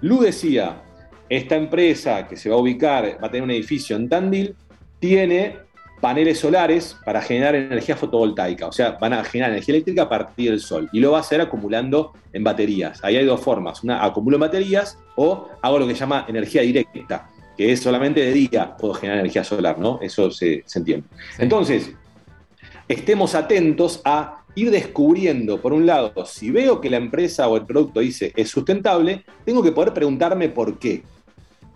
Lu 0.00 0.20
decía, 0.20 0.82
esta 1.30 1.54
empresa 1.54 2.26
que 2.26 2.36
se 2.36 2.50
va 2.50 2.56
a 2.56 2.58
ubicar, 2.58 3.18
va 3.22 3.28
a 3.28 3.30
tener 3.30 3.44
un 3.44 3.52
edificio 3.52 3.96
en 3.96 4.08
Tandil, 4.08 4.56
tiene 4.98 5.56
paneles 6.00 6.38
solares 6.38 6.96
para 7.04 7.20
generar 7.20 7.54
energía 7.54 7.96
fotovoltaica, 7.96 8.66
o 8.66 8.72
sea, 8.72 8.92
van 8.92 9.12
a 9.12 9.22
generar 9.22 9.52
energía 9.52 9.74
eléctrica 9.74 10.02
a 10.02 10.08
partir 10.08 10.50
del 10.50 10.60
sol 10.60 10.88
y 10.92 11.00
lo 11.00 11.12
va 11.12 11.18
a 11.18 11.20
hacer 11.20 11.40
acumulando 11.40 12.12
en 12.32 12.42
baterías. 12.42 13.02
Ahí 13.04 13.16
hay 13.16 13.24
dos 13.24 13.40
formas, 13.40 13.84
una 13.84 14.04
acumulo 14.04 14.36
en 14.36 14.40
baterías 14.40 14.98
o 15.14 15.48
hago 15.62 15.78
lo 15.78 15.86
que 15.86 15.94
se 15.94 16.00
llama 16.00 16.24
energía 16.26 16.62
directa, 16.62 17.30
que 17.56 17.70
es 17.72 17.80
solamente 17.80 18.20
de 18.20 18.32
día 18.32 18.76
puedo 18.76 18.94
generar 18.94 19.20
energía 19.20 19.44
solar, 19.44 19.78
¿no? 19.78 20.00
Eso 20.02 20.30
se, 20.30 20.64
entiende. 20.74 21.06
Entonces, 21.38 21.92
estemos 22.88 23.34
atentos 23.34 24.00
a 24.04 24.42
ir 24.56 24.70
descubriendo, 24.70 25.60
por 25.60 25.72
un 25.72 25.86
lado, 25.86 26.12
si 26.26 26.50
veo 26.50 26.80
que 26.80 26.90
la 26.90 26.96
empresa 26.96 27.46
o 27.46 27.56
el 27.56 27.66
producto 27.66 28.00
dice 28.00 28.32
es 28.34 28.48
sustentable, 28.48 29.24
tengo 29.44 29.62
que 29.62 29.70
poder 29.70 29.92
preguntarme 29.92 30.48
por 30.48 30.78
qué. 30.78 31.02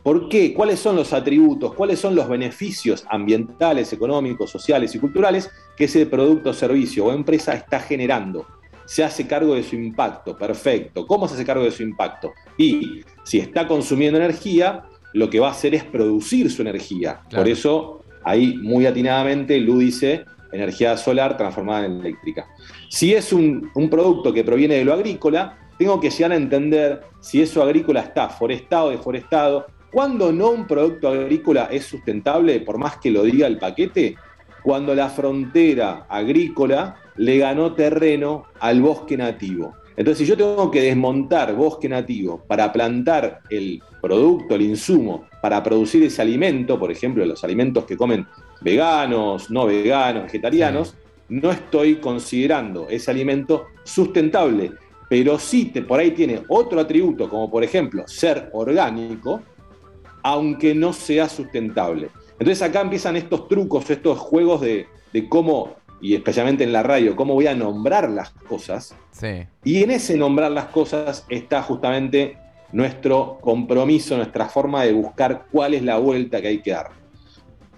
¿Por 0.05 0.29
qué? 0.29 0.55
¿Cuáles 0.55 0.79
son 0.79 0.97
los 0.97 1.13
atributos? 1.13 1.75
¿Cuáles 1.75 1.99
son 1.99 2.15
los 2.15 2.29
beneficios 2.29 3.05
ambientales, 3.09 3.93
económicos, 3.93 4.51
sociales 4.51 4.95
y 4.95 5.01
culturales 5.01 5.51
que 5.77 5.85
ese 5.85 6.07
producto, 6.07 6.53
servicio 6.53 7.07
o 7.07 7.13
empresa 7.13 7.55
está 7.55 7.81
generando? 7.81 8.47
Se 8.85 9.03
hace 9.03 9.27
cargo 9.27 9.55
de 9.55 9.63
su 9.63 9.75
impacto, 9.77 10.37
perfecto. 10.37 11.07
¿Cómo 11.07 11.27
se 11.27 11.35
hace 11.35 11.45
cargo 11.47 11.65
de 11.65 11.71
su 11.73 11.83
impacto? 11.83 12.35
Y 12.59 13.01
si 13.25 13.39
está 13.39 13.67
consumiendo 13.67 14.21
energía, 14.21 14.85
lo 15.15 15.31
que 15.31 15.41
va 15.41 15.49
a 15.49 15.53
hacer 15.53 15.75
es 15.75 15.85
producir 15.85 16.51
su 16.51 16.61
energía. 16.61 17.23
Por 17.35 17.49
eso, 17.49 18.05
ahí 18.25 18.59
muy 18.59 18.85
atinadamente, 18.85 19.59
Lu 19.59 19.79
dice 19.79 20.27
energía 20.55 20.97
solar 20.97 21.37
transformada 21.37 21.87
en 21.87 22.01
eléctrica. 22.01 22.47
Si 22.89 23.15
es 23.15 23.33
un, 23.33 23.71
producto 23.91 24.33
que 24.33 24.45
proviene 24.45 24.77
de 24.77 24.85
lo 24.85 24.93
agrícola, 24.93 25.59
tengo 25.79 26.01
que 26.01 26.11
llegar 26.11 26.33
a 26.33 26.37
entender 26.37 27.03
si 27.21 27.43
eso 27.43 27.63
agrícola 27.63 28.01
está 28.01 28.29
forestado 28.29 28.87
o 28.87 28.91
deforestado. 28.91 29.67
Cuando 29.95 30.33
no 30.33 30.51
un 30.51 30.67
producto 30.67 31.07
agrícola 31.07 31.69
es 31.71 31.85
sustentable, 31.85 32.59
por 32.59 32.79
más 32.79 32.97
que 32.97 33.13
lo 33.13 33.23
diga 33.23 33.47
el 33.47 33.59
paquete, 33.59 34.17
cuando 34.65 34.93
la 34.93 35.09
frontera 35.09 36.07
agrícola 36.09 36.97
le 37.15 37.39
ganó 37.39 37.75
terreno 37.75 38.47
al 38.59 38.83
bosque 38.83 39.17
nativo. 39.17 39.73
Entonces, 39.97 40.19
si 40.19 40.29
yo 40.29 40.37
tengo 40.37 40.69
que 40.69 40.83
desmontar 40.83 41.55
bosque 41.55 41.89
nativo 41.89 42.43
para 42.45 42.73
plantar 42.73 43.43
el 43.49 43.81
producto, 44.03 44.57
el 44.57 44.63
insumo, 44.63 45.27
para 45.41 45.63
producir 45.63 46.03
ese 46.03 46.21
alimento, 46.21 46.77
por 46.77 46.91
ejemplo, 46.91 47.25
los 47.25 47.45
alimentos 47.45 47.85
que 47.85 47.97
comen 47.97 48.27
veganos, 48.63 49.49
no 49.49 49.67
veganos, 49.67 50.25
vegetarianos, 50.25 50.97
no 51.29 51.53
estoy 51.53 51.99
considerando 52.01 52.89
ese 52.89 53.13
alimento 53.13 53.67
sustentable. 53.85 54.73
Pero 55.09 55.39
sí 55.39 55.67
te, 55.67 55.83
por 55.83 56.01
ahí 56.01 56.11
tiene 56.11 56.43
otro 56.49 56.81
atributo, 56.81 57.29
como 57.29 57.49
por 57.49 57.63
ejemplo 57.63 58.03
ser 58.09 58.51
orgánico, 58.53 59.41
aunque 60.25 60.75
no 60.75 60.93
sea 60.93 61.29
sustentable. 61.29 62.11
Entonces 62.33 62.63
acá 62.63 62.81
empiezan 62.81 63.15
estos 63.15 63.47
trucos, 63.47 63.89
estos 63.91 64.19
juegos 64.19 64.63
de, 64.63 64.87
de 65.13 65.29
cómo 65.29 65.77
y 66.01 66.15
especialmente 66.15 66.65
en 66.65 66.73
la 66.73 66.83
radio, 66.83 67.15
cómo 67.15 67.35
voy 67.35 67.47
a 67.47 67.55
nombrar 67.55 68.11
las 68.11 68.31
cosas. 68.31 68.95
Y 69.63 69.83
en 69.83 69.91
ese 69.91 70.17
nombrar 70.17 70.51
las 70.51 70.67
cosas 70.67 71.25
está 71.29 71.63
justamente 71.63 72.37
nuestro 72.73 73.39
compromiso, 73.41 74.17
nuestra 74.17 74.49
forma 74.49 74.83
de 74.83 74.93
buscar 74.93 75.47
cuál 75.53 75.75
es 75.75 75.83
la 75.83 75.99
vuelta 75.99 76.41
que 76.41 76.49
hay 76.49 76.59
que 76.59 76.73
dar. 76.73 76.91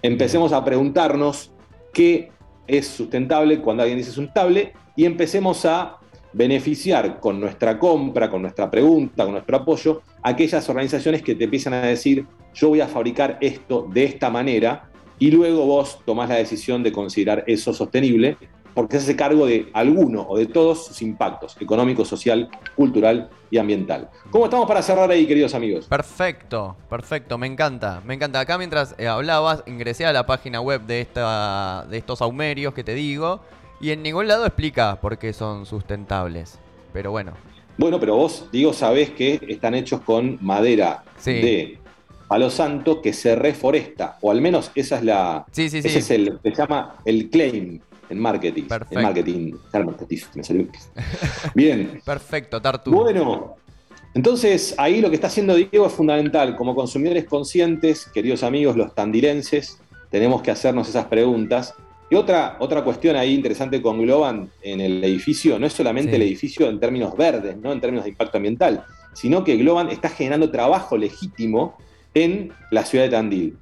Empecemos 0.01 0.53
a 0.53 0.63
preguntarnos 0.65 1.51
qué 1.93 2.31
es 2.65 2.87
sustentable 2.87 3.61
cuando 3.61 3.83
alguien 3.83 3.99
dice 3.99 4.11
sustentable 4.11 4.73
y 4.95 5.05
empecemos 5.05 5.65
a 5.65 5.97
beneficiar 6.37 7.19
con 7.19 7.39
nuestra 7.39 7.79
compra, 7.79 8.29
con 8.29 8.43
nuestra 8.43 8.69
pregunta, 8.69 9.23
con 9.23 9.33
nuestro 9.33 9.57
apoyo, 9.57 10.03
aquellas 10.21 10.69
organizaciones 10.69 11.23
que 11.23 11.33
te 11.33 11.45
empiezan 11.45 11.73
a 11.73 11.81
decir, 11.81 12.27
yo 12.53 12.69
voy 12.69 12.79
a 12.79 12.87
fabricar 12.87 13.39
esto 13.41 13.87
de 13.91 14.03
esta 14.03 14.29
manera 14.29 14.87
y 15.17 15.31
luego 15.31 15.65
vos 15.65 15.99
tomás 16.05 16.29
la 16.29 16.35
decisión 16.35 16.83
de 16.83 16.91
considerar 16.91 17.43
eso 17.47 17.73
sostenible 17.73 18.37
porque 18.75 18.97
se 18.97 19.05
hace 19.05 19.15
cargo 19.15 19.47
de 19.47 19.71
alguno 19.73 20.27
o 20.29 20.37
de 20.37 20.45
todos 20.45 20.85
sus 20.85 21.01
impactos 21.01 21.59
económico, 21.59 22.05
social, 22.05 22.47
cultural 22.75 23.31
y 23.49 23.57
ambiental. 23.57 24.11
¿Cómo 24.29 24.45
estamos 24.45 24.67
para 24.67 24.83
cerrar 24.83 25.09
ahí, 25.09 25.25
queridos 25.25 25.55
amigos? 25.55 25.87
Perfecto, 25.87 26.77
perfecto, 26.87 27.39
me 27.39 27.47
encanta, 27.47 28.03
me 28.05 28.13
encanta. 28.13 28.39
Acá 28.39 28.59
mientras 28.59 28.93
eh, 28.99 29.07
hablabas, 29.07 29.63
ingresé 29.65 30.05
a 30.05 30.13
la 30.13 30.27
página 30.27 30.61
web 30.61 30.81
de, 30.83 31.01
esta, 31.01 31.87
de 31.89 31.97
estos 31.97 32.21
aumerios 32.21 32.75
que 32.75 32.83
te 32.83 32.93
digo 32.93 33.41
y 33.79 33.91
en 33.91 34.03
ningún 34.03 34.27
lado 34.27 34.45
explica 34.45 34.99
por 34.99 35.17
qué 35.17 35.33
son 35.33 35.65
sustentables. 35.65 36.59
Pero 36.93 37.11
bueno. 37.11 37.33
Bueno, 37.77 37.99
pero 37.99 38.15
vos, 38.15 38.47
digo, 38.51 38.73
sabés 38.73 39.11
que 39.11 39.39
están 39.47 39.75
hechos 39.75 40.01
con 40.01 40.39
madera 40.41 41.03
de 41.23 41.77
Palo 42.27 42.49
Santo 42.49 43.01
que 43.01 43.13
se 43.13 43.35
reforesta, 43.35 44.17
o 44.21 44.31
al 44.31 44.41
menos 44.41 44.71
esa 44.75 44.97
es 44.97 45.03
la. 45.03 45.45
Sí, 45.51 45.69
sí, 45.69 45.81
sí. 45.81 45.87
Ese 45.87 45.99
es 45.99 46.11
el. 46.11 46.39
Se 46.43 46.51
llama 46.51 46.95
el 47.05 47.29
claim 47.29 47.79
en 48.09 48.19
marketing. 48.19 48.63
En 48.89 49.01
marketing. 49.01 49.53
Me 50.35 50.43
salió. 50.43 50.67
Bien. 51.53 52.01
Perfecto, 52.05 52.61
Tartu. 52.61 52.91
Bueno, 52.91 53.55
entonces 54.13 54.75
ahí 54.77 55.01
lo 55.01 55.09
que 55.09 55.15
está 55.15 55.27
haciendo 55.27 55.55
Diego 55.55 55.85
es 55.85 55.93
fundamental. 55.93 56.55
Como 56.55 56.75
consumidores 56.75 57.25
conscientes, 57.25 58.07
queridos 58.13 58.43
amigos, 58.43 58.75
los 58.75 58.95
tandilenses, 58.95 59.79
tenemos 60.09 60.41
que 60.41 60.51
hacernos 60.51 60.89
esas 60.89 61.05
preguntas. 61.05 61.75
Y 62.09 62.15
otra, 62.15 62.55
otra 62.59 62.83
cuestión 62.83 63.15
ahí 63.15 63.33
interesante 63.33 63.81
con 63.81 64.01
Globan 64.01 64.49
en 64.61 64.79
el 64.79 65.03
edificio, 65.03 65.59
no 65.59 65.65
es 65.65 65.73
solamente 65.73 66.15
el 66.15 66.21
edificio 66.21 66.69
en 66.69 66.79
términos 66.79 67.15
verdes, 67.17 67.57
¿no? 67.57 67.73
en 67.73 67.81
términos 67.81 68.05
de 68.05 68.11
impacto 68.11 68.37
ambiental, 68.37 68.85
sino 69.13 69.43
que 69.43 69.57
Globan 69.57 69.89
está 69.89 70.09
generando 70.09 70.49
trabajo 70.49 70.97
legítimo 70.97 71.77
en 72.13 72.53
la 72.71 72.85
ciudad 72.85 73.05
de 73.05 73.11
Tandil. 73.11 73.57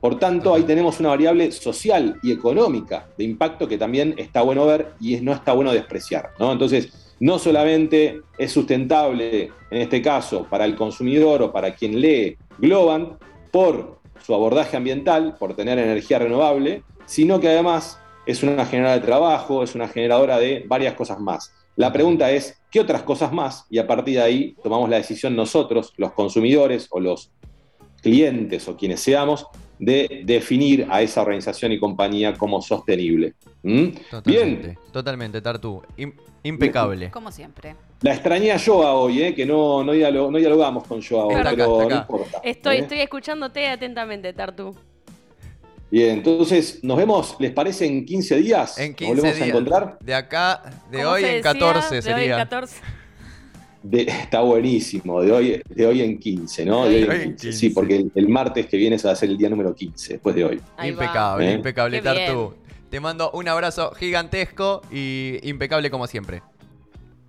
Por 0.00 0.18
tanto, 0.18 0.54
ahí 0.54 0.62
tenemos 0.62 1.00
una 1.00 1.08
variable 1.08 1.50
social 1.50 2.20
y 2.22 2.30
económica 2.30 3.08
de 3.16 3.24
impacto 3.24 3.66
que 3.66 3.78
también 3.78 4.14
está 4.16 4.42
bueno 4.42 4.66
ver 4.66 4.92
y 5.00 5.16
no 5.16 5.32
está 5.32 5.52
bueno 5.54 5.72
despreciar. 5.72 6.30
¿no? 6.38 6.52
Entonces, 6.52 7.14
no 7.20 7.38
solamente 7.38 8.20
es 8.36 8.52
sustentable, 8.52 9.50
en 9.70 9.80
este 9.80 10.00
caso, 10.00 10.46
para 10.48 10.66
el 10.66 10.76
consumidor 10.76 11.42
o 11.42 11.52
para 11.52 11.74
quien 11.74 12.00
lee 12.00 12.36
Globan, 12.58 13.18
por 13.50 13.98
su 14.24 14.34
abordaje 14.34 14.76
ambiental, 14.76 15.36
por 15.38 15.56
tener 15.56 15.78
energía 15.78 16.18
renovable, 16.18 16.82
sino 17.08 17.40
que 17.40 17.48
además 17.48 17.98
es 18.26 18.42
una 18.42 18.64
generadora 18.66 19.00
de 19.00 19.06
trabajo, 19.06 19.62
es 19.64 19.74
una 19.74 19.88
generadora 19.88 20.38
de 20.38 20.64
varias 20.68 20.94
cosas 20.94 21.18
más. 21.18 21.52
La 21.76 21.92
pregunta 21.92 22.30
es, 22.30 22.60
¿qué 22.70 22.80
otras 22.80 23.02
cosas 23.02 23.32
más? 23.32 23.64
Y 23.70 23.78
a 23.78 23.86
partir 23.86 24.16
de 24.16 24.22
ahí 24.22 24.56
tomamos 24.62 24.88
la 24.90 24.96
decisión 24.98 25.34
nosotros, 25.34 25.92
los 25.96 26.12
consumidores 26.12 26.86
o 26.90 27.00
los 27.00 27.30
clientes 28.02 28.68
o 28.68 28.76
quienes 28.76 29.00
seamos, 29.00 29.46
de 29.78 30.22
definir 30.24 30.86
a 30.90 31.02
esa 31.02 31.22
organización 31.22 31.72
y 31.72 31.78
compañía 31.78 32.34
como 32.34 32.60
sostenible. 32.60 33.34
¿Mm? 33.62 33.86
Totalmente, 34.10 34.66
Bien, 34.68 34.78
totalmente, 34.92 35.40
Tartu. 35.40 35.82
Im- 35.96 36.14
impecable. 36.42 37.10
Como 37.10 37.30
siempre. 37.32 37.76
la 38.02 38.12
extrañé 38.12 38.52
a 38.52 38.58
Joa 38.58 38.92
hoy, 38.94 39.22
¿eh? 39.22 39.34
que 39.34 39.46
no, 39.46 39.82
no, 39.84 39.92
dialo- 39.94 40.30
no 40.30 40.38
dialogamos 40.38 40.84
con 40.86 41.00
Joa 41.02 41.26
hoy, 41.26 41.34
acá, 41.34 41.50
pero 41.56 41.88
no 41.88 41.96
importa. 41.96 42.40
Estoy, 42.42 42.76
¿eh? 42.76 42.80
estoy 42.80 43.00
escuchándote 43.00 43.68
atentamente, 43.68 44.32
Tartu. 44.32 44.74
Bien, 45.90 46.18
entonces, 46.18 46.80
¿nos 46.82 46.98
vemos, 46.98 47.36
les 47.38 47.50
parece, 47.52 47.86
en 47.86 48.04
15 48.04 48.36
días? 48.36 48.78
En 48.78 48.90
¿Nos 48.90 48.96
15 48.96 49.14
volvemos 49.14 49.34
días. 49.36 49.46
a 49.46 49.50
encontrar? 49.50 49.98
De 50.00 50.14
acá, 50.14 50.62
de 50.90 50.98
¿Cómo 50.98 51.10
hoy 51.10 51.22
se 51.22 51.28
en 51.28 51.34
decía? 51.42 51.52
14 51.52 51.88
De 51.90 51.96
hoy 51.96 52.02
sería. 52.02 52.32
en 52.34 52.38
14. 52.42 52.76
De- 53.82 54.02
está 54.02 54.40
buenísimo, 54.40 55.22
de 55.22 55.32
hoy, 55.32 55.62
de 55.68 55.86
hoy 55.86 56.02
en 56.02 56.18
15, 56.18 56.66
¿no? 56.66 56.84
De 56.86 57.08
hoy 57.08 57.16
en 57.22 57.36
15. 57.36 57.52
Sí, 57.52 57.70
porque 57.70 57.96
el, 57.96 58.12
el 58.14 58.28
martes 58.28 58.66
que 58.66 58.76
viene 58.76 58.98
se 58.98 59.06
va 59.06 59.14
a 59.14 59.16
ser 59.16 59.30
el 59.30 59.38
día 59.38 59.48
número 59.48 59.74
15, 59.74 60.14
después 60.14 60.34
de 60.34 60.44
hoy. 60.44 60.60
Ahí 60.76 60.90
impecable, 60.90 61.50
¿Eh? 61.50 61.54
impecable, 61.54 62.02
Tartu. 62.02 62.54
Te 62.90 63.00
mando 63.00 63.30
un 63.32 63.48
abrazo 63.48 63.92
gigantesco 63.94 64.82
y 64.92 65.38
impecable 65.42 65.90
como 65.90 66.06
siempre. 66.06 66.42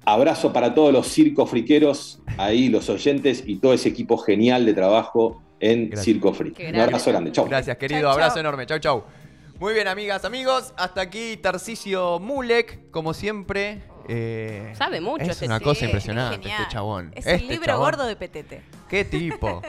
Abrazo 0.06 0.52
para 0.52 0.74
todos 0.74 0.92
los 0.92 1.08
circos 1.08 1.50
friqueros, 1.50 2.20
ahí 2.38 2.68
los 2.70 2.90
oyentes 2.90 3.44
y 3.46 3.58
todo 3.58 3.74
ese 3.74 3.90
equipo 3.90 4.18
genial 4.18 4.66
de 4.66 4.74
trabajo 4.74 5.42
en 5.60 5.88
Gracias. 5.90 6.06
Circo 6.06 6.34
Free. 6.34 6.54
Un 6.70 6.76
abrazo 6.80 7.10
grande, 7.12 7.32
chau. 7.32 7.46
Gracias, 7.48 7.78
querido. 7.78 8.02
Chau, 8.02 8.12
Abrazo 8.12 8.36
chau. 8.36 8.40
enorme. 8.42 8.66
Chau, 8.66 8.80
chau. 8.80 9.04
Muy 9.60 9.74
bien, 9.74 9.88
amigas, 9.88 10.24
amigos. 10.26 10.74
Hasta 10.78 11.02
aquí 11.02 11.36
Tarcisio 11.38 12.20
Mulek, 12.20 12.90
como 12.92 13.14
siempre. 13.14 13.82
eh, 14.08 14.72
Sabe 14.78 15.02
mucho 15.02 15.24
Es 15.24 15.30
este 15.32 15.46
una 15.48 15.58
sí, 15.60 15.64
cosa 15.66 15.80
es 15.80 15.84
impresionante 15.90 16.38
genial. 16.38 16.62
este 16.62 16.74
chabón. 16.74 17.12
Es 17.14 17.26
Este 17.28 17.44
el 17.44 17.48
libro 17.50 17.66
chabón. 17.66 17.82
gordo 17.86 18.06
de 18.08 18.16
Petete. 18.16 18.62
Qué 18.90 19.04
tipo. 19.06 19.62